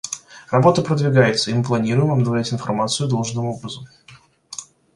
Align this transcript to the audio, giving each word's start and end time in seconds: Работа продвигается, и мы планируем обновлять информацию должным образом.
Работа 0.49 0.81
продвигается, 0.81 1.51
и 1.51 1.53
мы 1.53 1.63
планируем 1.63 2.11
обновлять 2.11 2.51
информацию 2.51 3.07
должным 3.07 3.45
образом. 3.45 3.85